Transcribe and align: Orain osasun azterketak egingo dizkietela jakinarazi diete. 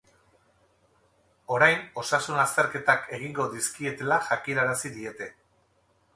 Orain 1.57 1.77
osasun 2.05 2.41
azterketak 2.45 3.07
egingo 3.19 3.47
dizkietela 3.53 4.19
jakinarazi 4.31 4.95
diete. 4.99 5.31